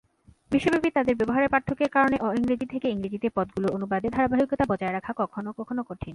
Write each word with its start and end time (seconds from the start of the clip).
বিশ্বব্যাপী 0.51 0.89
তাদের 0.89 1.15
ব্যবহারের 1.15 1.49
পার্থক্যের 1.49 1.89
কারণে, 1.89 2.17
অ-ইংরেজি 2.21 2.65
থেকে 2.65 2.87
ইংরেজিতে 2.89 3.27
পদগুলির 3.29 3.73
অনুবাদে 3.73 4.07
ধারাবাহিকতা 4.09 4.65
বজায় 4.69 4.93
রাখা 4.93 5.11
কখনও 5.17 5.51
কখনও 5.51 5.83
কঠিন। 5.83 6.09